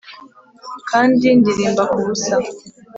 [0.89, 2.35] kandi ndirimba kubusa